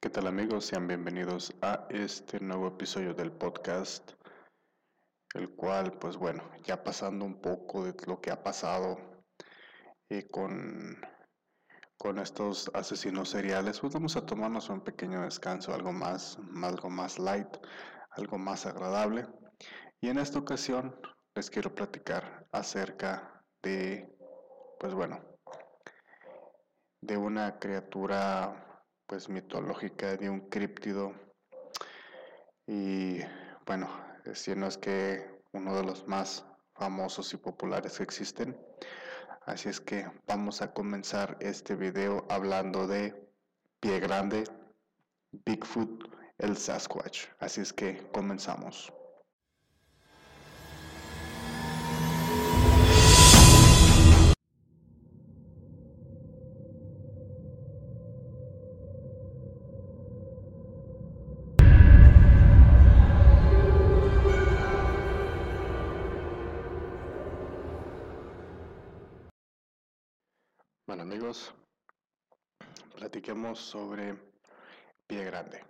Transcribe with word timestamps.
¿Qué 0.00 0.10
tal 0.10 0.28
amigos? 0.28 0.66
Sean 0.66 0.86
bienvenidos 0.86 1.52
a 1.60 1.88
este 1.90 2.38
nuevo 2.38 2.68
episodio 2.68 3.14
del 3.14 3.32
podcast, 3.32 4.12
el 5.34 5.50
cual 5.56 5.98
pues 5.98 6.16
bueno, 6.16 6.48
ya 6.62 6.84
pasando 6.84 7.24
un 7.24 7.40
poco 7.40 7.82
de 7.82 7.96
lo 8.06 8.20
que 8.20 8.30
ha 8.30 8.40
pasado 8.44 8.96
eh, 10.08 10.28
con, 10.30 10.96
con 11.96 12.20
estos 12.20 12.70
asesinos 12.74 13.30
seriales, 13.30 13.80
pues 13.80 13.92
vamos 13.92 14.16
a 14.16 14.24
tomarnos 14.24 14.68
un 14.68 14.82
pequeño 14.82 15.22
descanso, 15.22 15.74
algo 15.74 15.92
más, 15.92 16.38
algo 16.62 16.90
más 16.90 17.18
light, 17.18 17.56
algo 18.10 18.38
más 18.38 18.66
agradable. 18.66 19.26
Y 20.00 20.10
en 20.10 20.18
esta 20.18 20.38
ocasión 20.38 20.94
les 21.34 21.50
quiero 21.50 21.74
platicar 21.74 22.46
acerca 22.52 23.42
de, 23.64 24.16
pues 24.78 24.94
bueno, 24.94 25.20
de 27.00 27.16
una 27.16 27.58
criatura 27.58 28.64
pues 29.08 29.28
mitológica 29.28 30.16
de 30.16 30.30
un 30.30 30.40
críptido 30.48 31.12
y 32.66 33.20
bueno, 33.66 33.88
si 34.34 34.54
no 34.54 34.66
es 34.66 34.76
que 34.76 35.42
uno 35.52 35.74
de 35.74 35.82
los 35.82 36.06
más 36.06 36.44
famosos 36.74 37.32
y 37.32 37.38
populares 37.38 37.96
que 37.96 38.04
existen. 38.04 38.56
Así 39.46 39.70
es 39.70 39.80
que 39.80 40.06
vamos 40.26 40.60
a 40.60 40.72
comenzar 40.74 41.38
este 41.40 41.74
video 41.74 42.26
hablando 42.28 42.86
de 42.86 43.14
Pie 43.80 43.98
Grande, 43.98 44.44
Bigfoot, 45.32 46.04
el 46.36 46.56
Sasquatch. 46.56 47.28
Así 47.40 47.62
es 47.62 47.72
que 47.72 48.06
comenzamos. 48.12 48.92
Bueno 70.88 71.02
amigos, 71.02 71.52
platiquemos 72.96 73.58
sobre 73.58 74.16
pie 75.06 75.22
grande. 75.22 75.62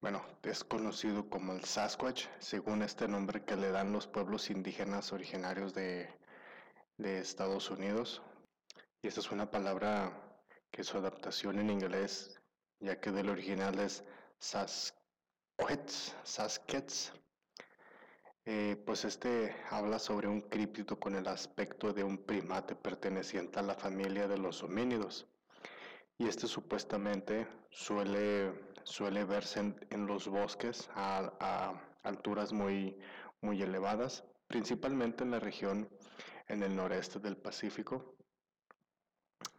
Bueno, 0.00 0.26
es 0.42 0.64
conocido 0.64 1.30
como 1.30 1.52
el 1.52 1.62
Sasquatch, 1.62 2.26
según 2.40 2.82
este 2.82 3.06
nombre 3.06 3.44
que 3.44 3.54
le 3.54 3.70
dan 3.70 3.92
los 3.92 4.08
pueblos 4.08 4.50
indígenas 4.50 5.12
originarios 5.12 5.74
de, 5.74 6.12
Estados 6.98 7.70
Unidos. 7.70 8.20
Y 9.00 9.06
esta 9.06 9.20
es 9.20 9.30
una 9.30 9.48
palabra 9.48 10.12
que 10.72 10.82
su 10.82 10.98
adaptación 10.98 11.60
en 11.60 11.70
inglés, 11.70 12.40
ya 12.80 13.00
que 13.00 13.12
del 13.12 13.28
original 13.28 13.78
es 13.78 14.02
Sasquatch, 14.40 15.92
Sasquatch 16.24 17.12
eh, 18.48 18.80
pues 18.86 19.04
este 19.04 19.56
habla 19.70 19.98
sobre 19.98 20.28
un 20.28 20.40
críptido 20.40 21.00
con 21.00 21.16
el 21.16 21.26
aspecto 21.26 21.92
de 21.92 22.04
un 22.04 22.16
primate 22.16 22.76
perteneciente 22.76 23.58
a 23.58 23.62
la 23.62 23.74
familia 23.74 24.28
de 24.28 24.38
los 24.38 24.62
homínidos. 24.62 25.26
Y 26.16 26.28
este 26.28 26.46
supuestamente 26.46 27.48
suele, 27.70 28.52
suele 28.84 29.24
verse 29.24 29.74
en, 29.90 30.06
los 30.06 30.28
bosques 30.28 30.88
a, 30.94 31.74
alturas 32.04 32.52
muy, 32.52 32.96
muy 33.40 33.60
elevadas, 33.62 34.22
principalmente 34.46 35.24
en 35.24 35.32
la 35.32 35.40
región 35.40 35.88
en 36.46 36.62
el 36.62 36.76
noreste 36.76 37.18
del 37.18 37.36
Pacífico. 37.36 38.14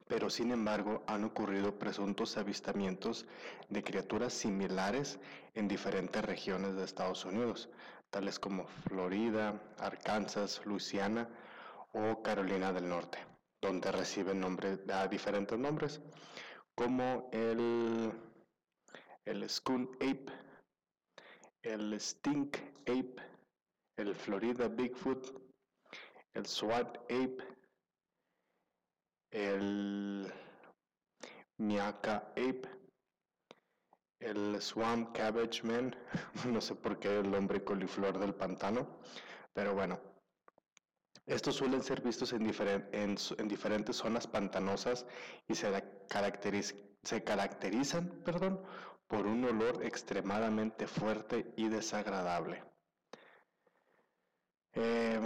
Pero 0.07 0.29
sin 0.29 0.51
embargo 0.51 1.03
han 1.07 1.25
ocurrido 1.25 1.77
presuntos 1.77 2.37
avistamientos 2.37 3.25
de 3.67 3.83
criaturas 3.83 4.31
similares 4.31 5.19
en 5.53 5.67
diferentes 5.67 6.23
regiones 6.23 6.75
de 6.75 6.85
Estados 6.85 7.25
Unidos, 7.25 7.69
tales 8.09 8.39
como 8.39 8.67
Florida, 8.87 9.59
Arkansas, 9.79 10.65
Luisiana 10.65 11.29
o 11.93 12.21
Carolina 12.21 12.71
del 12.71 12.89
Norte, 12.89 13.19
donde 13.61 13.91
reciben 13.91 14.39
nombre, 14.39 14.77
diferentes 15.09 15.57
nombres, 15.57 16.01
como 16.75 17.29
el, 17.31 18.11
el 19.25 19.43
Ape, 19.43 20.25
el 21.63 21.99
Stink 21.99 22.57
Ape, 22.81 23.15
el 23.97 24.15
Florida 24.15 24.67
Bigfoot, 24.67 25.41
el 26.33 26.45
Swat 26.45 26.97
Ape, 27.03 27.37
el 29.31 30.31
Miaka 31.57 32.17
Ape, 32.31 32.76
el 34.19 34.61
Swamp 34.61 35.15
Cabbage 35.15 35.63
Man, 35.63 35.95
no 36.45 36.61
sé 36.61 36.75
por 36.75 36.99
qué 36.99 37.19
el 37.19 37.33
hombre 37.33 37.63
coliflor 37.63 38.19
del 38.19 38.33
pantano, 38.33 38.99
pero 39.53 39.73
bueno, 39.73 39.99
estos 41.25 41.55
suelen 41.55 41.83
ser 41.83 42.01
vistos 42.01 42.33
en, 42.33 42.47
diferentes 43.49 43.97
zonas 43.97 44.27
pantanosas 44.27 45.05
y 45.47 45.55
se, 45.55 45.69
caracterizan 46.07 48.09
perdón, 48.23 48.61
por 49.07 49.27
un 49.27 49.43
olor 49.43 49.83
extremadamente 49.83 50.87
fuerte 50.87 51.53
y 51.57 51.67
desagradable. 51.67 52.63
Eh, 54.73 55.19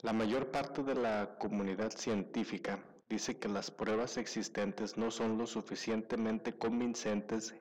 la 0.00 0.12
mayor 0.14 0.50
parte 0.50 0.82
de 0.82 0.94
la 0.94 1.36
comunidad 1.38 1.90
científica 1.90 2.82
dice 3.08 3.38
que 3.38 3.48
las 3.48 3.70
pruebas 3.70 4.16
existentes 4.16 4.96
no 4.96 5.10
son 5.10 5.36
lo 5.36 5.46
suficientemente 5.46 6.56
convincentes 6.56 7.54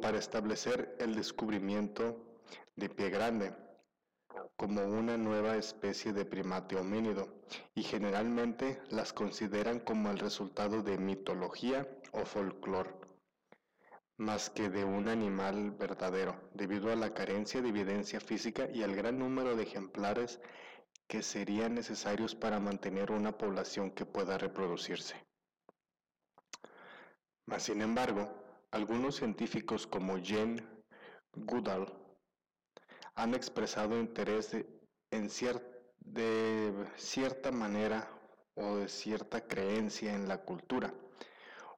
para 0.00 0.18
establecer 0.18 0.96
el 1.00 1.14
descubrimiento 1.14 2.16
de 2.76 2.88
pie 2.88 3.10
grande 3.10 3.52
como 4.56 4.82
una 4.84 5.16
nueva 5.16 5.56
especie 5.56 6.12
de 6.12 6.24
primate 6.24 6.76
homínido 6.76 7.42
y 7.74 7.82
generalmente 7.82 8.80
las 8.90 9.12
consideran 9.12 9.80
como 9.80 10.10
el 10.10 10.18
resultado 10.18 10.82
de 10.82 10.98
mitología 10.98 11.88
o 12.12 12.24
folclore 12.24 12.94
más 14.18 14.50
que 14.50 14.70
de 14.70 14.84
un 14.84 15.08
animal 15.08 15.72
verdadero, 15.72 16.36
debido 16.54 16.92
a 16.92 16.96
la 16.96 17.12
carencia 17.12 17.60
de 17.60 17.70
evidencia 17.70 18.20
física 18.20 18.68
y 18.72 18.84
al 18.84 18.94
gran 18.94 19.18
número 19.18 19.56
de 19.56 19.64
ejemplares 19.64 20.40
que 21.08 21.22
serían 21.22 21.74
necesarios 21.74 22.36
para 22.36 22.60
mantener 22.60 23.10
una 23.10 23.36
población 23.36 23.90
que 23.90 24.06
pueda 24.06 24.38
reproducirse. 24.38 25.16
Mas, 27.46 27.64
sin 27.64 27.82
embargo, 27.82 28.41
algunos 28.72 29.16
científicos 29.16 29.86
como 29.86 30.14
Jane 30.22 30.62
Goodall 31.34 31.92
han 33.14 33.34
expresado 33.34 33.98
interés 34.00 34.56
en 35.10 35.28
de 36.00 36.86
cierta 36.96 37.52
manera 37.52 38.08
o 38.54 38.76
de 38.76 38.88
cierta 38.88 39.46
creencia 39.46 40.14
en 40.14 40.26
la 40.26 40.38
cultura. 40.38 40.92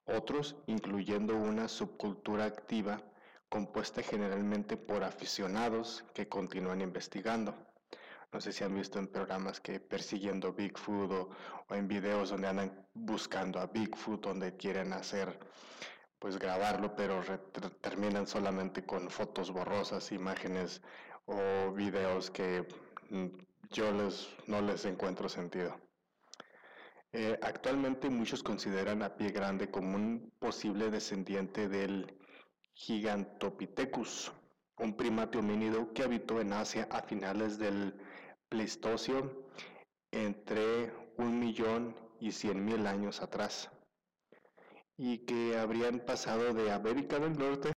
Otros, 0.07 0.57
incluyendo 0.67 1.37
una 1.37 1.67
subcultura 1.67 2.45
activa 2.45 3.03
compuesta 3.49 4.03
generalmente 4.03 4.77
por 4.77 5.03
aficionados 5.05 6.05
que 6.15 6.29
continúan 6.29 6.81
investigando. 6.81 7.55
No 8.33 8.41
sé 8.41 8.53
si 8.53 8.65
han 8.65 8.75
visto 8.75 8.99
en 8.99 9.09
programas 9.09 9.61
que 9.61 9.79
persiguiendo 9.81 10.53
Bigfoot 10.53 11.11
o, 11.13 11.31
o 11.69 11.75
en 11.75 11.87
videos 11.87 12.31
donde 12.31 12.49
andan 12.49 12.87
buscando 12.93 13.61
a 13.61 13.67
Bigfoot, 13.67 14.25
donde 14.25 14.57
quieren 14.57 14.93
hacer 14.93 15.39
pues 16.25 16.39
grabarlo, 16.39 16.97
pero 16.97 17.21
terminan 17.83 18.27
solamente 18.27 18.87
con 18.87 19.11
fotos 19.11 19.51
borrosas, 19.51 20.11
imágenes 20.11 20.81
o 21.27 21.71
videos 21.73 22.31
que 22.31 22.67
mm, 23.11 23.27
yo 23.69 23.93
les, 23.93 24.31
no 24.47 24.63
les 24.63 24.87
encuentro 24.87 25.29
sentido. 25.29 25.79
Eh, 27.13 27.39
actualmente 27.43 28.09
muchos 28.09 28.43
consideran 28.43 29.03
a 29.03 29.15
Pie 29.15 29.33
Grande 29.33 29.71
como 29.71 29.97
un 29.97 30.33
posible 30.39 30.91
descendiente 30.91 31.69
del 31.69 32.17
Gigantopithecus, 32.73 34.33
un 34.79 34.97
primate 34.97 35.37
homínido 35.37 35.93
que 35.93 36.05
habitó 36.05 36.41
en 36.41 36.55
Asia 36.55 36.89
a 36.91 37.03
finales 37.03 37.59
del 37.59 38.01
Pleistoceno 38.49 39.31
entre 40.11 40.91
un 41.19 41.39
millón 41.39 41.95
y 42.19 42.33
cien 42.33 42.65
mil 42.65 42.87
años 42.87 43.21
atrás 43.21 43.71
y 44.97 45.19
que 45.27 45.59
habrían 45.59 46.01
pasado 46.01 46.55
de 46.55 46.71
América 46.71 47.19
del 47.19 47.37
Norte 47.37 47.73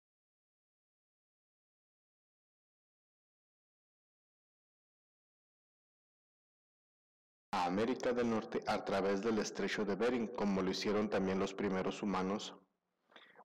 a 7.53 7.67
América 7.67 8.13
del 8.13 8.31
Norte 8.31 8.63
a 8.67 8.85
través 8.85 9.23
del 9.23 9.39
estrecho 9.39 9.85
de 9.85 9.95
Bering, 9.95 10.29
como 10.29 10.61
lo 10.61 10.71
hicieron 10.71 11.09
también 11.09 11.39
los 11.39 11.55
primeros 11.55 12.03
humanos 12.03 12.55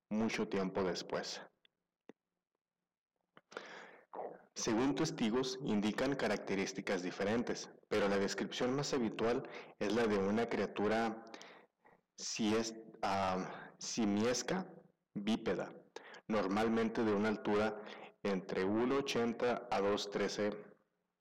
mucho 0.10 0.48
tiempo 0.48 0.84
después. 0.84 1.42
Según 4.56 4.96
testigos, 4.96 5.60
indican 5.62 6.16
características 6.16 7.02
diferentes, 7.02 7.70
pero 7.88 8.10
la 8.10 8.18
descripción 8.18 8.76
más 8.76 8.94
habitual 8.94 9.48
es 9.80 9.94
la 9.94 10.06
de 10.06 10.18
una 10.18 10.50
criatura 10.50 11.32
ah, 13.02 13.38
simiesca 13.78 14.66
bípeda, 15.14 15.72
normalmente 16.28 17.04
de 17.04 17.14
una 17.14 17.30
altura 17.30 17.76
entre 18.24 18.66
1,80 18.66 19.68
a 19.70 19.80
2,13 19.80 20.56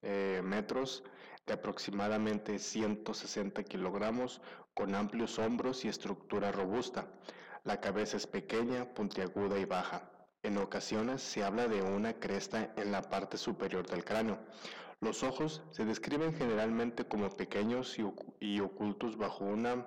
eh, 0.03 0.41
metros, 0.45 1.05
de 1.47 1.55
aproximadamente 1.55 2.59
160 2.59 3.63
kilogramos, 3.65 4.41
con 4.75 4.95
amplios 4.95 5.39
hombros 5.39 5.85
y 5.85 5.89
estructura 5.89 6.53
robusta. 6.53 7.09
La 7.65 7.81
cabeza 7.81 8.17
es 8.17 8.27
pequeña, 8.27 8.85
puntiaguda 8.95 9.59
y 9.59 9.65
baja. 9.65 10.11
En 10.43 10.57
ocasiones 10.59 11.21
se 11.21 11.43
habla 11.43 11.67
de 11.67 11.83
una 11.83 12.15
cresta 12.15 12.73
en 12.77 12.93
la 12.93 13.03
parte 13.03 13.37
superior 13.37 13.87
del 13.89 14.05
cráneo. 14.05 14.39
Los 15.01 15.23
ojos 15.23 15.63
se 15.71 15.85
describen 15.85 16.35
generalmente 16.35 17.05
como 17.07 17.29
pequeños 17.31 17.99
y, 18.41 18.61
ocultos 18.61 19.17
bajo 19.17 19.45
una, 19.45 19.87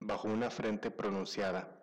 bajo 0.00 0.28
una 0.28 0.50
frente 0.50 0.90
pronunciada, 0.90 1.82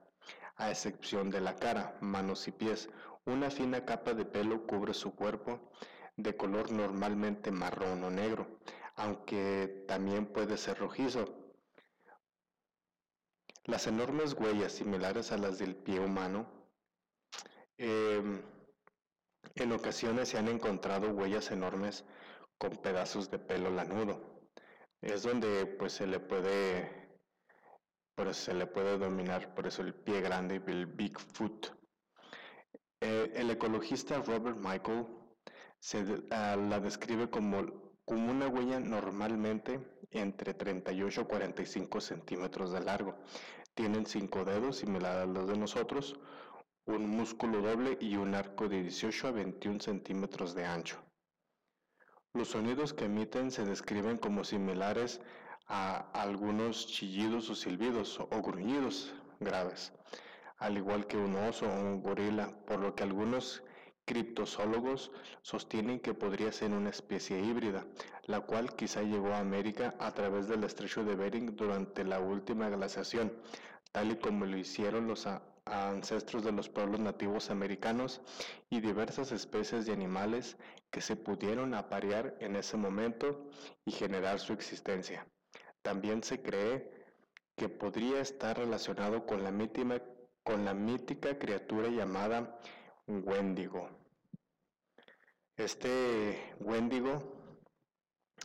a 0.56 0.70
excepción 0.70 1.30
de 1.30 1.42
la 1.42 1.56
cara, 1.56 1.98
manos 2.02 2.48
y 2.48 2.52
pies. 2.52 2.90
Una 3.26 3.50
fina 3.50 3.86
capa 3.86 4.14
de 4.14 4.26
pelo 4.26 4.66
cubre 4.68 4.94
su 4.94 5.16
cuerpo, 5.16 5.72
de 6.16 6.36
color 6.38 6.72
normalmente 6.72 7.52
marrón 7.52 8.04
o 8.04 8.10
negro, 8.10 8.60
aunque 8.96 9.86
también 9.88 10.26
puede 10.28 10.58
ser 10.58 10.78
rojizo. 10.80 11.26
Las 13.66 13.88
enormes 13.88 14.34
huellas 14.34 14.74
similares 14.74 15.32
a 15.32 15.38
las 15.38 15.58
del 15.58 15.76
pie 15.76 16.00
humano 16.00 16.56
Em, 17.78 18.42
en 19.56 19.72
ocasiones 19.74 20.30
se 20.30 20.38
han 20.38 20.48
encontrado 20.48 21.10
huellas 21.12 21.52
enormes 21.52 22.06
con 22.58 22.78
pedazos 22.78 23.30
de 23.30 23.40
pelo 23.40 23.70
lanudo. 23.70 24.50
Es 25.02 25.24
donde 25.24 25.66
pues 25.66 25.94
se 25.94 26.08
le 26.08 26.20
puede 26.20 27.05
pues, 28.16 28.38
se 28.38 28.54
le 28.54 28.66
puede 28.66 28.98
dominar 28.98 29.54
por 29.54 29.68
eso 29.68 29.82
el 29.82 29.94
pie 29.94 30.22
grande 30.22 30.62
el 30.68 30.86
Bigfoot. 30.86 31.68
Eh, 33.02 33.32
el 33.36 33.52
ecologista 33.52 34.22
Robert 34.22 34.58
Michael 34.58 35.06
se, 35.80 36.24
ah, 36.32 36.56
la 36.56 36.80
describe 36.80 37.30
como, 37.30 37.94
como 38.06 38.32
una 38.32 38.48
huella 38.48 38.80
normalmente 38.80 39.80
entre 40.12 40.54
38 40.54 41.22
y 41.22 41.26
45 41.26 42.02
centímetros 42.02 42.72
de 42.72 42.82
largo. 42.82 43.18
Tienen 43.74 44.06
cinco 44.06 44.46
dedos 44.46 44.78
similares 44.78 45.24
a 45.24 45.26
los 45.26 45.48
de 45.48 45.58
nosotros, 45.58 46.18
un 46.86 47.10
músculo 47.10 47.62
doble 47.62 47.98
y 48.00 48.16
un 48.16 48.34
arco 48.34 48.70
de 48.70 48.82
18 48.82 49.28
a 49.28 49.32
21 49.32 49.82
centímetros 49.82 50.56
de 50.56 50.66
ancho. 50.66 51.04
Los 52.34 52.50
sonidos 52.50 52.94
que 52.94 53.06
emiten 53.06 53.52
se 53.52 53.66
describen 53.66 54.18
como 54.18 54.44
similares 54.44 55.22
a 55.68 56.12
algunos 56.14 56.88
chillidos 56.88 57.50
o 57.50 57.56
silbidos 57.56 58.20
o 58.20 58.42
gruñidos 58.42 59.14
graves, 59.40 59.92
al 60.58 60.78
igual 60.78 61.08
que 61.08 61.18
un 61.18 61.36
oso 61.36 61.66
o 61.68 61.80
un 61.80 62.02
gorila, 62.02 62.52
por 62.66 62.80
lo 62.80 62.96
que 62.96 63.04
algunos 63.04 63.64
criptozoólogos 64.06 65.12
sostienen 65.42 66.00
que 66.00 66.14
podría 66.14 66.52
ser 66.52 66.72
una 66.72 66.92
especie 66.92 67.42
híbrida, 67.42 67.86
la 68.26 68.42
cual 68.42 68.76
quizá 68.76 69.02
llegó 69.02 69.34
a 69.34 69.40
América 69.40 69.96
a 70.00 70.14
través 70.14 70.48
del 70.48 70.64
estrecho 70.64 71.04
de 71.04 71.16
Bering 71.16 71.56
durante 71.56 72.04
la 72.04 72.20
última 72.20 72.70
glaciación, 72.70 73.34
tal 73.92 74.12
y 74.12 74.18
como 74.18 74.46
lo 74.46 74.58
hicieron 74.58 75.08
los 75.08 75.28
ancestros 75.66 76.44
de 76.44 76.52
los 76.52 76.70
pueblos 76.70 77.00
nativos 77.00 77.50
americanos 77.50 78.22
y 78.70 78.80
diversas 78.80 79.32
especies 79.32 79.88
de 79.88 79.94
animales 79.94 80.58
que 80.92 81.02
se 81.02 81.16
pudieron 81.16 81.74
aparear 81.74 82.36
en 82.40 82.56
ese 82.56 82.78
momento 82.78 83.50
y 83.84 83.92
generar 83.92 84.40
su 84.40 84.54
existencia. 84.54 85.26
También 85.86 86.24
se 86.24 86.42
cree 86.42 86.90
que 87.56 87.70
podría 87.70 88.20
estar 88.20 88.58
relacionado 88.58 89.24
con 89.28 89.44
la, 89.44 89.52
mítica, 89.52 91.38
criatura 91.38 91.90
llamada 91.90 92.60
Wendigo. 93.06 93.88
Este 95.56 96.56
Wendigo 96.60 97.22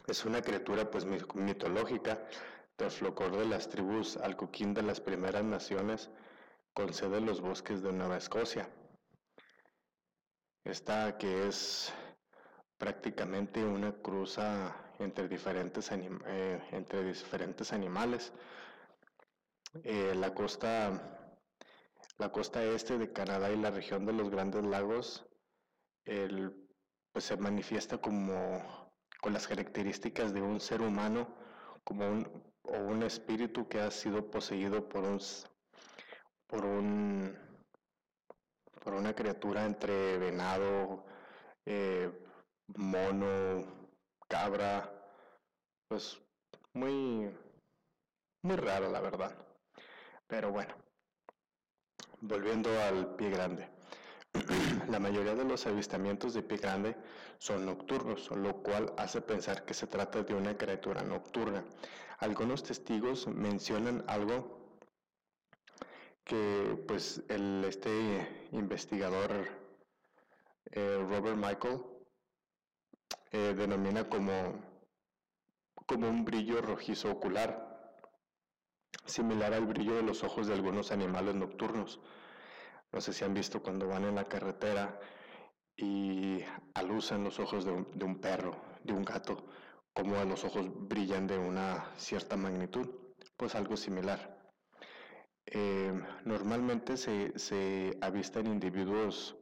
es 0.06 0.22
una 0.26 0.42
criatura 0.42 0.90
pues 0.90 1.06
mitológica 1.06 2.22
del 2.76 2.90
flocor 2.90 3.34
de 3.34 3.46
las 3.46 3.70
tribus 3.70 4.18
alcuquín 4.18 4.74
de 4.74 4.82
las 4.82 5.00
primeras 5.00 5.42
naciones 5.42 6.10
con 6.74 6.92
sede 6.92 7.16
en 7.16 7.24
los 7.24 7.40
bosques 7.40 7.80
de 7.80 7.90
Nueva 7.94 8.18
Escocia. 8.18 8.68
Esta 10.62 11.16
que 11.16 11.48
es 11.48 11.90
prácticamente 12.76 13.64
una 13.64 13.94
cruza 13.94 14.89
entre 15.00 15.28
diferentes, 15.28 15.90
eh, 15.92 16.60
entre 16.72 17.04
diferentes 17.04 17.72
animales. 17.72 18.32
Eh, 19.84 20.14
la, 20.14 20.34
costa, 20.34 21.28
la 22.18 22.30
costa 22.30 22.62
este 22.64 22.98
de 22.98 23.12
Canadá 23.12 23.50
y 23.50 23.56
la 23.56 23.70
región 23.70 24.06
de 24.06 24.12
los 24.12 24.30
Grandes 24.30 24.64
Lagos 24.64 25.26
pues 27.12 27.24
se 27.24 27.36
manifiesta 27.36 27.98
como 27.98 28.90
con 29.20 29.32
las 29.32 29.46
características 29.46 30.32
de 30.32 30.40
un 30.40 30.60
ser 30.60 30.80
humano 30.80 31.28
como 31.84 32.08
un, 32.08 32.52
o 32.62 32.76
un 32.78 33.02
espíritu 33.02 33.68
que 33.68 33.80
ha 33.80 33.90
sido 33.90 34.28
poseído 34.28 34.88
por 34.88 35.04
un, 35.04 35.20
por 36.48 36.64
un 36.64 37.38
por 38.80 38.94
una 38.94 39.14
criatura 39.14 39.66
entre 39.66 40.18
venado, 40.18 41.04
eh, 41.66 42.10
mono, 42.76 43.79
cabra, 44.30 44.88
pues 45.88 46.18
muy 46.72 47.28
muy 48.42 48.56
raro 48.56 48.90
la 48.90 49.00
verdad. 49.00 49.36
Pero 50.26 50.50
bueno, 50.52 50.74
volviendo 52.20 52.70
al 52.80 53.16
pie 53.16 53.30
grande. 53.30 53.68
la 54.88 55.00
mayoría 55.00 55.34
de 55.34 55.44
los 55.44 55.66
avistamientos 55.66 56.32
de 56.34 56.42
pie 56.42 56.58
grande 56.58 56.96
son 57.38 57.66
nocturnos, 57.66 58.30
lo 58.30 58.62
cual 58.62 58.92
hace 58.96 59.20
pensar 59.20 59.64
que 59.64 59.74
se 59.74 59.88
trata 59.88 60.22
de 60.22 60.34
una 60.34 60.56
criatura 60.56 61.02
nocturna. 61.02 61.64
Algunos 62.18 62.62
testigos 62.62 63.26
mencionan 63.26 64.04
algo 64.06 64.78
que 66.24 66.84
pues 66.86 67.22
el, 67.28 67.64
este 67.64 68.48
investigador 68.52 69.48
eh, 70.70 71.04
Robert 71.08 71.36
Michael 71.36 71.89
eh, 73.30 73.54
denomina 73.56 74.08
como, 74.08 74.32
como 75.86 76.08
un 76.08 76.24
brillo 76.24 76.60
rojizo 76.60 77.10
ocular, 77.10 77.70
similar 79.04 79.54
al 79.54 79.66
brillo 79.66 79.94
de 79.96 80.02
los 80.02 80.24
ojos 80.24 80.46
de 80.46 80.54
algunos 80.54 80.92
animales 80.92 81.34
nocturnos. 81.34 82.00
No 82.92 83.00
sé 83.00 83.12
si 83.12 83.24
han 83.24 83.34
visto 83.34 83.62
cuando 83.62 83.86
van 83.86 84.04
en 84.04 84.16
la 84.16 84.24
carretera 84.28 84.98
y 85.76 86.40
alusan 86.74 87.24
los 87.24 87.38
ojos 87.38 87.64
de 87.64 87.72
un, 87.72 87.88
de 87.94 88.04
un 88.04 88.20
perro, 88.20 88.56
de 88.82 88.92
un 88.92 89.04
gato, 89.04 89.46
como 89.92 90.22
los 90.24 90.44
ojos 90.44 90.66
brillan 90.88 91.26
de 91.26 91.38
una 91.38 91.92
cierta 91.96 92.36
magnitud, 92.36 92.88
pues 93.36 93.54
algo 93.54 93.76
similar. 93.76 94.40
Eh, 95.46 95.92
normalmente 96.24 96.96
se, 96.96 97.36
se, 97.38 97.98
avistan 98.00 98.46
individuos 98.46 99.36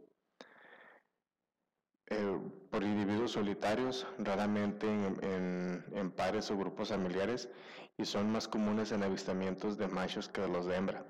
eh, 2.10 2.38
por 2.70 2.82
individuos 2.82 3.32
solitarios, 3.32 4.06
raramente 4.18 4.86
en, 4.86 5.84
en, 5.94 6.10
pares 6.10 6.50
o 6.50 6.56
grupos 6.56 6.88
familiares, 6.88 7.48
y 7.96 8.04
son 8.04 8.30
más 8.30 8.48
comunes 8.48 8.92
en 8.92 9.02
avistamientos 9.02 9.76
de 9.76 9.88
machos 9.88 10.28
que 10.28 10.40
de 10.40 10.48
los 10.48 10.66
de 10.66 10.76
hembra. 10.76 11.04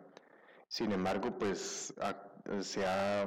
Sin 0.68 0.92
embargo, 0.92 1.38
pues 1.38 1.94
se 2.60 2.86
ha, 2.86 3.22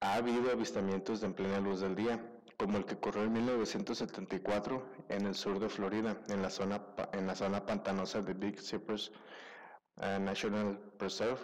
ha 0.00 0.14
habido 0.14 0.50
avistamientos 0.50 1.22
en 1.22 1.34
plena 1.34 1.60
luz 1.60 1.80
del 1.80 1.94
día, 1.94 2.20
como 2.56 2.76
el 2.76 2.84
que 2.84 2.94
ocurrió 2.94 3.22
en 3.22 3.32
1974 3.32 4.86
en 5.08 5.26
el 5.26 5.34
sur 5.34 5.58
de 5.58 5.68
Florida, 5.68 6.20
en 6.28 6.42
la 6.42 6.50
zona, 6.50 6.82
en 7.12 7.26
la 7.26 7.34
zona 7.34 7.64
pantanosa 7.64 8.20
de 8.20 8.34
Big 8.34 8.60
Cypress 8.60 9.10
eh, 10.02 10.18
National 10.20 10.78
Preserve 10.98 11.40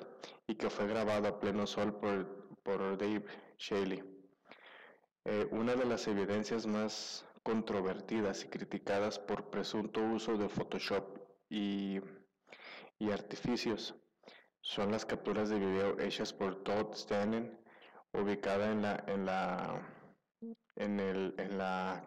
y 0.47 0.55
que 0.55 0.69
fue 0.69 0.87
grabado 0.87 1.29
a 1.29 1.41
pleno 1.41 1.67
sol 1.67 1.95
por, 1.95 2.49
por 2.63 2.99
Dave 2.99 3.25
Shaley. 3.59 4.16
Eh, 5.29 5.49
una 5.51 5.75
de 5.75 5.85
las 5.85 6.07
evidencias 6.07 6.69
más 6.69 7.27
controvertidas 7.43 8.45
y 8.45 8.49
criticadas 8.49 9.19
por 9.19 9.51
presunto 9.51 10.01
uso 10.01 10.37
de 10.37 10.49
Photoshop 10.49 11.19
y, 11.49 12.01
y 13.01 13.11
artificios 13.11 13.97
son 14.61 14.93
las 14.93 15.05
capturas 15.05 15.49
de 15.49 15.59
video 15.59 15.99
hechas 15.99 16.33
por 16.33 16.63
Todd 16.63 16.95
Stanton, 16.95 17.59
ubicada 18.13 18.71
en 18.71 18.83
la, 18.83 19.05
en 19.09 19.27
la, 19.27 19.81
en 20.77 21.01
el, 21.01 21.35
en 21.39 21.59
la 21.59 22.05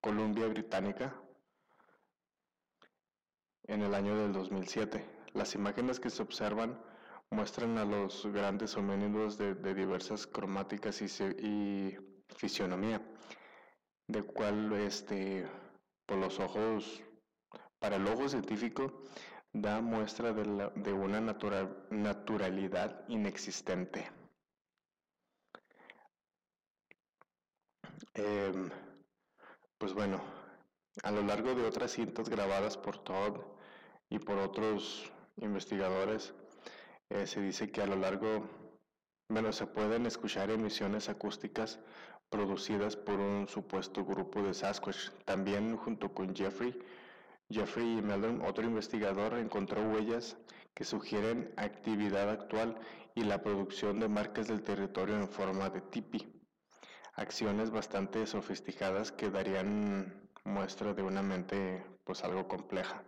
Columbia 0.00 0.46
Británica, 0.46 1.20
en 3.64 3.82
el 3.82 3.94
año 3.94 4.16
del 4.16 4.32
2007. 4.32 5.04
Las 5.34 5.56
imágenes 5.56 5.98
que 5.98 6.10
se 6.10 6.22
observan 6.22 6.80
muestran 7.30 7.78
a 7.78 7.84
los 7.84 8.26
grandes 8.26 8.76
homínidos 8.76 9.38
de, 9.38 9.54
diversas 9.74 10.26
cromáticas 10.26 11.02
y, 11.02 11.06
y, 11.44 11.98
fisionomía, 12.36 13.00
de 14.08 14.22
cual 14.22 14.72
este, 14.74 15.48
por 16.06 16.18
los 16.18 16.38
ojos, 16.40 17.02
para 17.78 17.96
el 17.96 18.06
ojo 18.06 18.28
científico, 18.28 19.02
da 19.52 19.80
muestra 19.80 20.32
de, 20.32 20.92
una 20.92 21.20
naturalidad 21.90 23.04
inexistente. 23.08 24.10
Em, 28.14 28.70
pues 29.78 29.92
bueno, 29.94 30.20
a 31.02 31.10
lo 31.10 31.22
largo 31.22 31.54
de 31.54 31.64
otras 31.64 31.92
cintas 31.92 32.28
grabadas 32.28 32.76
por 32.76 32.98
Todd 33.02 33.40
y 34.08 34.18
por 34.18 34.38
otros 34.38 35.10
investigadores, 35.36 36.34
eh, 37.08 37.26
se 37.26 37.40
dice 37.40 37.70
que 37.70 37.82
a 37.82 37.86
lo 37.86 37.96
largo, 37.96 38.46
bueno, 39.28 39.52
se 39.52 39.66
pueden 39.66 40.06
escuchar 40.06 40.50
emisiones 40.50 41.08
acústicas 41.08 41.80
producidas 42.30 42.96
por 42.96 43.20
un 43.20 43.48
supuesto 43.48 44.04
grupo 44.04 44.42
de 44.42 44.54
Sasquatch. 44.54 45.10
También 45.24 45.76
junto 45.76 46.14
con 46.14 46.34
Jeffrey, 46.34 46.78
Jeffrey 47.50 48.00
Mellon, 48.00 48.42
otro 48.42 48.64
investigador, 48.64 49.34
encontró 49.34 49.82
huellas 49.82 50.36
que 50.74 50.84
sugieren 50.84 51.52
actividad 51.56 52.30
actual 52.30 52.78
y 53.14 53.24
la 53.24 53.42
producción 53.42 54.00
de 54.00 54.08
marcas 54.08 54.48
del 54.48 54.62
territorio 54.62 55.16
en 55.16 55.28
forma 55.28 55.68
de 55.68 55.80
tipi 55.80 56.40
acciones 57.20 57.70
bastante 57.70 58.26
sofisticadas 58.26 59.12
que 59.12 59.30
darían 59.30 60.28
muestra 60.44 60.94
de 60.94 61.02
una 61.02 61.22
mente 61.22 61.84
pues 62.04 62.24
algo 62.24 62.48
compleja. 62.48 63.02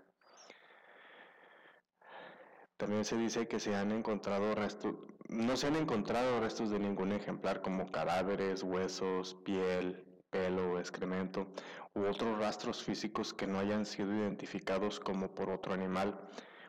También 2.77 3.05
se 3.05 3.17
dice 3.17 3.49
que 3.49 3.59
se 3.59 3.75
han 3.75 3.91
encontrado 3.91 4.55
restos, 4.55 4.97
no 5.33 5.57
se 5.57 5.67
han 5.67 5.77
encontrado 5.77 6.41
restos 6.41 6.71
de 6.71 6.79
ningún 6.79 7.13
ejemplar 7.13 7.63
como 7.63 7.91
cadáveres, 7.91 8.63
huesos, 8.63 9.35
piel, 9.45 10.05
pelo, 10.31 10.79
excremento 10.79 11.47
u 11.95 12.05
otros 12.05 12.39
rastros 12.39 12.83
físicos 12.83 13.35
que 13.35 13.47
no 13.47 13.59
hayan 13.59 13.85
sido 13.87 14.15
identificados 14.15 15.01
como 15.01 15.35
por 15.35 15.51
otro 15.51 15.75
animal 15.75 16.29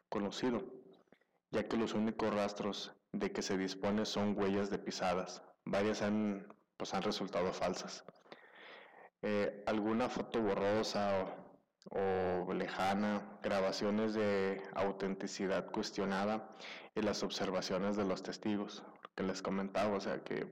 conocido, 0.10 0.64
ya 1.52 1.68
que 1.68 1.78
los 1.78 1.94
únicos 1.94 2.34
rastros 2.34 2.94
de 3.12 3.32
que 3.32 3.42
se 3.42 3.58
dispone 3.58 4.06
son 4.06 4.38
huellas 4.38 4.70
de 4.70 4.80
pisadas. 4.80 5.44
Varias 5.66 6.02
han 6.02 6.48
pues 6.78 6.94
han 6.94 7.04
resultado 7.04 7.54
falsas. 7.54 8.04
Eh, 9.22 9.64
alguna 9.68 10.10
foto 10.10 10.42
borrosa 10.42 11.44
o, 11.92 12.54
lejana, 12.54 13.40
grabaciones 13.42 14.14
de 14.14 14.62
autenticidad 14.74 15.72
cuestionada 15.72 16.56
y 16.96 17.02
las 17.02 17.24
observaciones 17.24 17.96
de 17.98 18.06
los 18.06 18.24
testigos, 18.24 18.84
que 19.16 19.24
les 19.24 19.42
comentaba, 19.42 19.96
o 19.96 20.02
sea 20.02 20.24
que 20.24 20.48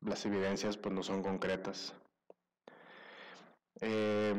las 0.00 0.24
evidencias 0.26 0.76
pues 0.76 0.94
no 0.94 1.02
son 1.02 1.22
concretas. 1.22 1.94
Eh, 3.80 4.34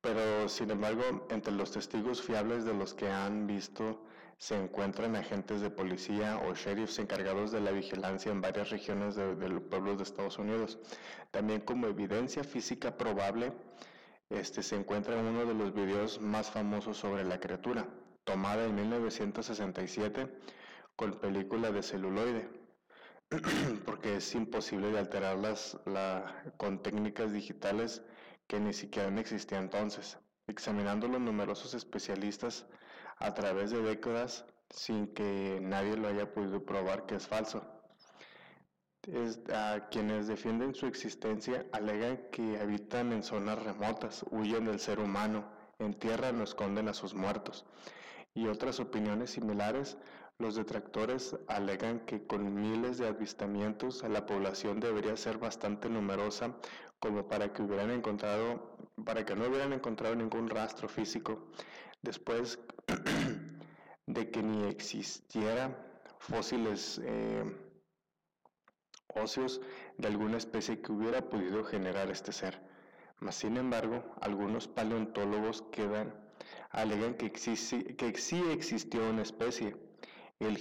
pero 0.00 0.48
sin 0.48 0.70
embargo, 0.70 1.26
entre 1.30 1.52
los 1.52 1.70
testigos 1.70 2.22
fiables 2.22 2.64
de 2.64 2.74
los 2.74 2.92
que 2.94 3.08
han 3.08 3.46
visto 3.46 4.04
se 4.36 4.60
encuentran 4.60 5.14
agentes 5.14 5.60
de 5.60 5.70
policía 5.70 6.40
o 6.44 6.54
sheriffs 6.54 6.98
encargados 6.98 7.52
de 7.52 7.60
la 7.60 7.70
vigilancia 7.70 8.32
en 8.32 8.40
varias 8.40 8.70
regiones 8.70 9.14
de, 9.14 9.48
los 9.48 9.62
pueblos 9.62 9.98
de 9.98 10.02
Estados 10.02 10.38
Unidos. 10.38 10.80
También 11.30 11.60
como 11.60 11.86
evidencia 11.86 12.42
física 12.42 12.96
probable 12.96 13.52
este, 14.30 14.64
se 14.64 14.74
encuentra 14.74 15.16
uno 15.16 15.44
de 15.46 15.54
los 15.54 15.72
videos 15.72 16.20
más 16.20 16.50
famosos 16.50 16.96
sobre 16.96 17.22
la 17.22 17.38
criatura, 17.38 17.86
tomada 18.24 18.64
en 18.64 18.74
1967 18.74 20.28
con 20.96 21.18
película 21.18 21.70
de 21.70 21.82
celuloide, 21.82 22.48
porque 23.86 24.16
es 24.16 24.34
imposible 24.34 24.90
de 24.90 24.98
alterarlas 24.98 25.78
con 26.56 26.82
técnicas 26.82 27.32
digitales 27.32 28.02
que 28.46 28.60
ni 28.60 28.72
siquiera 28.72 29.08
existían 29.18 29.64
entonces. 29.64 30.18
Examinando 30.46 31.08
los 31.08 31.20
numerosos 31.20 31.74
especialistas 31.74 32.66
a 33.18 33.32
través 33.32 33.70
de 33.70 33.80
décadas 33.80 34.44
sin 34.70 35.08
que 35.14 35.58
nadie 35.62 35.96
lo 35.96 36.08
haya 36.08 36.32
podido 36.32 36.64
probar 36.64 37.06
que 37.06 37.16
es 37.16 37.26
falso. 37.26 37.64
a 39.52 39.88
quienes 39.90 40.28
defienden 40.28 40.74
su 40.74 40.86
existencia 40.86 41.66
alegan 41.72 42.28
que 42.30 42.58
habitan 42.60 43.12
en 43.12 43.22
zonas 43.22 43.62
remotas, 43.62 44.24
huyen 44.30 44.64
del 44.66 44.78
ser 44.78 45.00
humano, 45.00 45.44
en 45.78 45.94
tierra 45.94 46.30
no 46.32 46.44
esconden 46.44 46.88
a 46.88 46.94
sus 46.94 47.14
muertos. 47.14 47.64
Y 48.34 48.46
otras 48.46 48.80
opiniones 48.80 49.30
similares, 49.30 49.98
los 50.38 50.54
detractores 50.54 51.36
alegan 51.46 52.00
que 52.00 52.26
con 52.26 52.54
miles 52.54 52.98
de 52.98 53.06
avistamientos 53.06 54.02
la 54.08 54.26
población 54.26 54.80
debería 54.80 55.16
ser 55.16 55.38
bastante 55.38 55.88
numerosa 55.88 56.54
como 56.98 57.28
para 57.28 57.52
que 57.52 57.62
hubieran 57.62 57.90
encontrado, 57.90 58.76
para 59.04 59.24
que 59.24 59.34
no 59.36 59.46
hubieran 59.46 59.72
encontrado 59.72 60.14
ningún 60.14 60.48
rastro 60.48 60.88
físico 60.88 61.48
después 62.00 62.58
de 64.06 64.30
que 64.30 64.42
ni 64.42 64.64
existiera 64.68 65.76
fósiles 66.18 67.00
eh, 67.04 67.44
óseos 69.14 69.60
de 69.98 70.08
alguna 70.08 70.38
especie 70.38 70.80
que 70.80 70.92
hubiera 70.92 71.28
podido 71.28 71.64
generar 71.64 72.10
este 72.10 72.32
ser. 72.32 72.60
Mas, 73.18 73.36
sin 73.36 73.56
embargo, 73.56 74.04
algunos 74.20 74.66
paleontólogos 74.68 75.62
quedan, 75.70 76.14
alegan 76.70 77.14
que, 77.14 77.30
que 77.30 78.18
sí 78.18 78.42
existió 78.50 79.08
una 79.08 79.22
especie, 79.22 79.76
el 80.40 80.56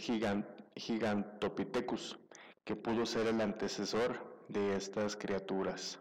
Gigantopithecus, 0.76 2.20
que 2.64 2.76
pudo 2.76 3.06
ser 3.06 3.28
el 3.28 3.42
antecesor 3.42 4.46
de 4.48 4.76
estas 4.76 5.16
criaturas. 5.16 6.00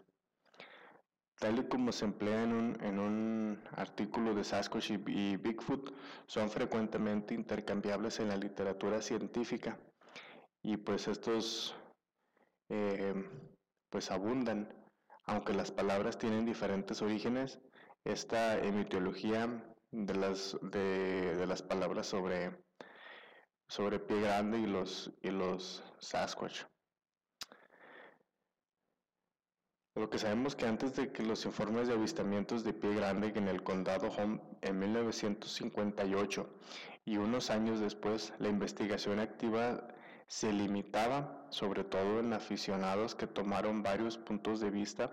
Tal 1.39 1.57
y 1.57 1.63
como 1.67 1.91
se 1.91 2.05
emplea 2.05 2.43
en 2.43 2.53
un, 2.99 3.59
artículo 3.71 4.35
de 4.35 4.43
Sasquatch 4.43 4.91
y, 4.91 5.37
Bigfoot, 5.37 5.91
son 6.27 6.51
frecuentemente 6.51 7.33
intercambiables 7.33 8.19
en 8.19 8.27
la 8.27 8.37
literatura 8.37 9.01
científica 9.01 9.79
y 10.61 10.77
pues 10.77 11.07
estos 11.07 11.75
eh, 12.69 13.15
pues 13.89 14.11
abundan, 14.11 14.71
aunque 15.25 15.53
las 15.53 15.71
palabras 15.71 16.19
tienen 16.19 16.45
diferentes 16.45 17.01
orígenes, 17.01 17.59
esta 18.05 18.59
emitología 18.59 19.63
de 19.91 20.15
las, 20.15 20.57
de, 20.61 21.45
las 21.45 21.61
palabras 21.61 22.07
sobre, 22.07 22.51
sobre 23.67 23.99
pie 23.99 24.21
grande 24.21 24.59
y 24.59 24.65
los, 24.65 25.11
y 25.21 25.29
los 25.29 25.83
Sasquatch. 25.99 26.63
Lo 29.95 30.09
que 30.09 30.17
sabemos 30.17 30.55
que 30.55 30.65
antes 30.65 30.95
de 30.95 31.11
que 31.11 31.21
los 31.21 31.45
informes 31.45 31.89
de 31.89 31.93
avistamientos 31.93 32.63
de 32.63 32.73
pie 32.73 32.95
grande 32.95 33.33
en 33.35 33.49
el 33.49 33.61
condado 33.61 34.07
Home 34.07 34.41
en 34.61 34.79
1958 34.79 36.49
y 37.03 37.17
unos 37.17 37.49
años 37.49 37.81
después, 37.81 38.33
la 38.39 38.47
investigación 38.47 39.19
activa 39.19 39.85
se 40.27 40.53
limitaba 40.53 41.45
sobre 41.49 41.83
todo 41.83 42.21
en 42.21 42.31
aficionados 42.31 43.15
que 43.15 43.27
tomaron 43.27 43.83
varios 43.83 44.17
puntos 44.17 44.61
de 44.61 44.69
vista 44.69 45.11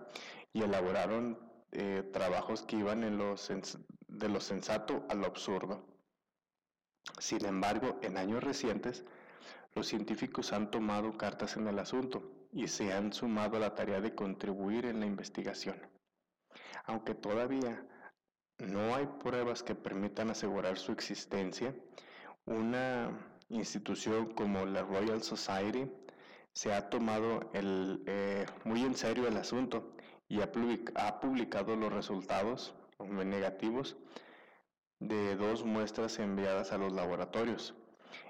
y 0.53 0.63
elaboraron 0.63 1.37
eh, 1.73 2.09
trabajos 2.13 2.63
que 2.63 2.77
iban 2.77 3.03
en 3.03 3.19
los, 3.19 3.51
de 4.09 4.29
lo 4.29 4.41
sensato 4.41 5.05
a 5.09 5.15
lo 5.15 5.27
absurdo. 5.27 5.85
Sin 7.19 7.45
embargo, 7.45 7.99
en 8.03 8.17
años 8.17 8.43
recientes, 8.43 9.05
los 9.75 9.87
científicos 9.87 10.53
han 10.53 10.71
tomado 10.71 11.17
cartas 11.17 11.57
en 11.57 11.69
el 11.69 11.79
asunto 11.79 12.23
y 12.53 12.67
se 12.69 12.93
han 12.93 13.13
sumado 13.13 13.57
a 13.57 13.61
la 13.61 13.75
tarea 13.75 14.01
de 14.01 14.15
contribuir 14.15 14.87
en 14.87 15.01
la 15.01 15.07
investigación. 15.07 15.79
Aunque 16.85 17.15
todavía 17.15 17.87
no 18.59 18.95
hay 18.95 19.07
pruebas 19.07 19.63
que 19.63 19.75
permitan 19.75 20.31
asegurar 20.31 20.79
su 20.79 20.93
existencia, 20.93 21.75
una 22.47 23.11
institución 23.51 24.33
como 24.35 24.65
la 24.67 24.83
Royal 24.83 25.23
Society 25.23 25.91
se 26.53 26.73
ha 26.73 26.89
tomado 26.91 27.51
eh, 27.55 28.47
muy 28.65 28.83
en 28.83 28.97
serio 28.97 29.29
el 29.29 29.37
asunto 29.37 29.93
y 30.29 30.41
ha, 30.41 30.51
ha 30.97 31.21
publicado 31.21 31.77
los 31.77 31.93
resultados 31.93 32.75
negativos 33.01 33.97
de 34.99 35.37
dos 35.37 35.65
muestras 35.65 36.19
enviadas 36.19 36.73
a 36.73 36.79
los 36.79 36.93
laboratorios. 36.93 37.75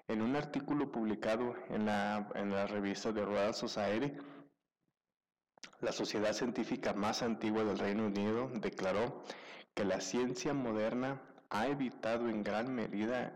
En 0.08 0.22
un 0.22 0.37
artículo 0.37 0.92
publicado 0.92 1.54
en 1.70 1.87
la, 1.87 2.28
en 2.34 2.50
la 2.50 2.66
revista 2.66 3.12
de 3.12 3.25
Royal 3.25 3.54
Society, 3.54 4.12
la 5.80 5.92
sociedad 5.92 6.32
científica 6.32 6.92
más 6.92 7.22
antigua 7.22 7.64
del 7.64 7.78
Reino 7.78 8.06
Unido 8.06 8.50
declaró 8.54 9.22
que 9.75 9.84
la 9.84 10.00
ciencia 10.00 10.52
moderna 10.52 11.22
ha 11.50 11.68
evitado 11.68 12.28
en 12.28 12.42
gran 12.42 12.75
medida 12.75 13.32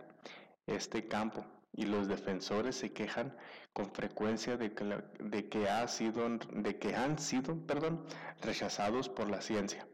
este 0.67 1.07
campo 1.09 1.45
y 1.73 1.87
los 1.87 2.09
defensores 2.09 2.77
se 2.77 2.93
quejan 2.93 3.35
con 3.73 3.91
frecuencia 3.93 4.57
de 4.57 4.75
que, 4.75 4.85
de 5.21 5.49
que, 5.49 5.69
ha 5.69 5.87
sido, 5.89 6.29
de 6.29 6.79
que 6.79 6.95
han 6.95 7.19
sido 7.19 7.57
perdón, 7.67 8.05
rechazados 8.43 9.09
por 9.09 9.31
la 9.31 9.41
ciencia. 9.41 9.87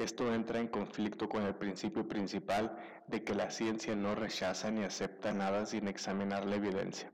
Esto 0.00 0.32
entra 0.32 0.58
en 0.58 0.68
conflicto 0.68 1.28
con 1.28 1.42
el 1.42 1.54
principio 1.54 2.08
principal 2.08 2.74
de 3.06 3.22
que 3.22 3.34
la 3.34 3.50
ciencia 3.50 3.94
no 3.94 4.14
rechaza 4.14 4.70
ni 4.70 4.82
acepta 4.82 5.34
nada 5.34 5.66
sin 5.66 5.88
examinar 5.88 6.46
la 6.46 6.56
evidencia, 6.56 7.12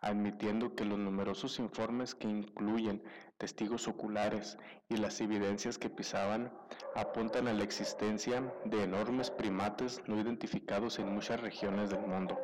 admitiendo 0.00 0.76
que 0.76 0.84
los 0.84 0.96
numerosos 0.96 1.58
informes 1.58 2.14
que 2.14 2.28
incluyen 2.28 3.02
testigos 3.36 3.88
oculares 3.88 4.58
y 4.88 4.96
las 4.96 5.20
evidencias 5.20 5.76
que 5.76 5.90
pisaban 5.90 6.52
apuntan 6.94 7.48
a 7.48 7.52
la 7.52 7.64
existencia 7.64 8.54
de 8.64 8.84
enormes 8.84 9.32
primates 9.32 10.00
no 10.06 10.20
identificados 10.20 11.00
en 11.00 11.12
muchas 11.12 11.40
regiones 11.40 11.90
del 11.90 12.06
mundo. 12.06 12.38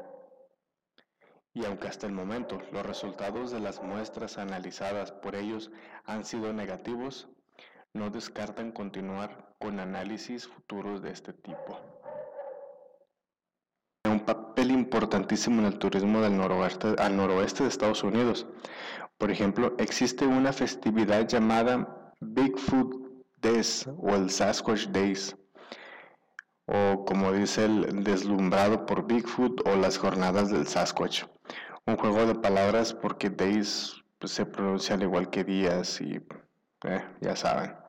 Y 1.55 1.65
aunque 1.65 1.87
hasta 1.87 2.09
el 2.09 2.13
momento 2.13 2.61
los 2.73 2.85
resultados 2.85 3.53
de 3.53 3.61
las 3.61 3.81
muestras 3.81 4.37
analizadas 4.37 5.13
por 5.13 5.37
ellos 5.37 5.71
han 6.07 6.25
sido 6.25 6.53
negativos, 6.53 7.29
no 7.93 8.11
descartan 8.11 8.71
continuar 8.73 9.55
con 9.59 9.81
análisis 9.81 10.47
futuros 10.47 11.03
de 11.03 11.11
este 11.11 11.33
tipo. 11.33 11.79
Un 14.05 14.21
papel 14.21 14.71
importantísimo 14.71 15.61
en 15.61 15.67
el 15.67 15.79
turismo 15.79 16.21
del 16.21 16.37
noroeste, 16.37 16.95
al 16.99 17.17
noroeste 17.17 17.65
de 17.65 17.69
Estados 17.69 18.03
Unidos. 18.03 18.47
Por 19.19 19.31
ejemplo, 19.31 19.75
existe 19.79 20.27
una 20.27 20.53
festividad 20.53 21.27
llamada 21.27 22.15
Bigfoot 22.21 22.95
Days 23.39 23.89
o 23.99 24.15
el 24.15 24.31
Sasquatch 24.31 24.87
Days, 24.89 25.37
o 26.67 27.05
como 27.05 27.33
dice 27.33 27.65
el 27.65 28.05
deslumbrado 28.05 28.87
por 28.87 29.07
Bigfoot 29.07 29.67
o 29.67 29.77
las 29.77 29.99
jornadas 29.99 30.51
del 30.51 30.67
Sasquatch. 30.67 31.25
Un 31.87 31.97
juego 31.97 32.25
de 32.25 32.35
palabras 32.35 32.95
porque 32.95 33.31
Days 33.31 34.03
pues, 34.19 34.33
se 34.33 34.47
pronuncia 34.47 34.95
al 34.95 35.03
igual 35.03 35.29
que 35.29 35.45
días 35.45 36.01
y 36.01 36.21
eh, 36.85 37.05
ya 37.21 37.37
saben 37.37 37.80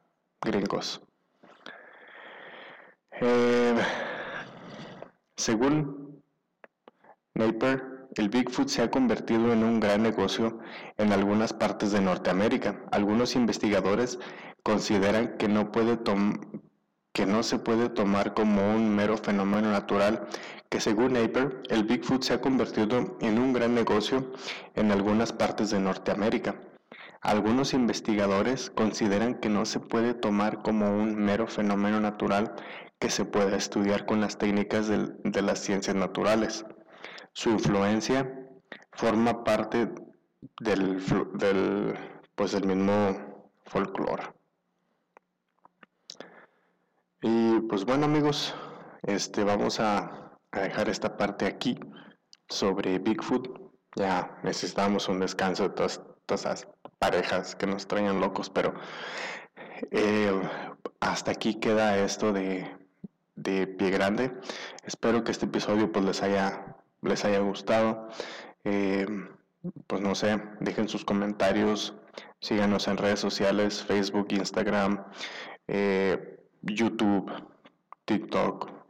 gringos. 0.41 1.01
Eh, 3.19 3.75
según 5.35 6.23
Napier, 7.35 8.07
el 8.15 8.29
Bigfoot 8.29 8.67
se 8.67 8.81
ha 8.81 8.91
convertido 8.91 9.53
en 9.53 9.63
un 9.63 9.79
gran 9.79 10.03
negocio 10.03 10.59
en 10.97 11.13
algunas 11.13 11.53
partes 11.53 11.91
de 11.91 12.01
Norteamérica. 12.01 12.83
Algunos 12.91 13.35
investigadores 13.35 14.19
consideran 14.63 15.37
que 15.37 15.47
no, 15.47 15.71
puede 15.71 15.99
que 17.13 17.25
no 17.25 17.43
se 17.43 17.59
puede 17.59 17.89
tomar 17.89 18.33
como 18.33 18.75
un 18.75 18.95
mero 18.95 19.17
fenómeno 19.17 19.71
natural, 19.71 20.27
que 20.69 20.79
según 20.79 21.13
Napier, 21.13 21.61
el 21.69 21.83
Bigfoot 21.83 22.23
se 22.23 22.33
ha 22.33 22.41
convertido 22.41 23.17
en 23.21 23.39
un 23.39 23.53
gran 23.53 23.75
negocio 23.75 24.33
en 24.75 24.91
algunas 24.91 25.31
partes 25.31 25.69
de 25.69 25.79
Norteamérica. 25.79 26.55
Algunos 27.21 27.73
investigadores 27.75 28.71
consideran 28.71 29.35
que 29.35 29.49
no 29.49 29.65
se 29.65 29.79
puede 29.79 30.15
tomar 30.15 30.63
como 30.63 30.89
un 30.97 31.15
mero 31.15 31.45
fenómeno 31.45 31.99
natural 31.99 32.55
que 32.99 33.11
se 33.11 33.25
pueda 33.25 33.55
estudiar 33.55 34.07
con 34.07 34.21
las 34.21 34.39
técnicas 34.39 34.87
de 34.87 35.41
las 35.41 35.59
ciencias 35.59 35.95
naturales. 35.95 36.65
Su 37.33 37.51
influencia 37.51 38.41
forma 38.93 39.43
parte 39.43 39.93
del, 40.59 41.95
pues, 42.35 42.65
mismo 42.65 43.49
folclore. 43.65 44.33
Y 47.21 47.59
pues 47.61 47.85
bueno 47.85 48.05
amigos, 48.05 48.55
este, 49.03 49.43
vamos 49.43 49.79
a, 49.79 50.39
dejar 50.51 50.89
esta 50.89 51.17
parte 51.17 51.45
aquí 51.45 51.79
sobre 52.49 52.97
Bigfoot. 52.97 53.47
Ya 53.95 54.39
necesitamos 54.43 55.07
un 55.07 55.19
descanso 55.19 55.63
de 55.63 55.69
todas, 55.69 56.01
todas 56.25 56.67
parejas 57.01 57.55
que 57.55 57.65
nos 57.65 57.87
traían 57.87 58.21
locos, 58.21 58.51
pero 58.51 58.75
eh, 59.89 60.39
hasta 60.99 61.31
aquí 61.31 61.55
queda 61.55 61.97
esto 61.97 62.31
de, 62.31 62.77
Pie 63.43 63.89
Grande. 63.89 64.31
Espero 64.85 65.23
que 65.23 65.31
este 65.31 65.47
episodio 65.47 65.91
pues 65.91 66.05
les 66.05 66.21
haya, 66.21 66.77
les 67.01 67.25
haya 67.25 67.39
gustado. 67.39 68.07
Eh, 68.65 69.07
pues 69.87 69.99
no 70.01 70.13
sé, 70.13 70.39
dejen 70.59 70.87
sus 70.87 71.03
comentarios, 71.03 71.95
síganos 72.39 72.87
en 72.87 72.97
redes 72.97 73.19
sociales, 73.19 73.83
Facebook, 73.83 74.27
Instagram, 74.29 75.03
eh, 75.67 76.39
YouTube, 76.61 77.31
TikTok, 78.05 78.80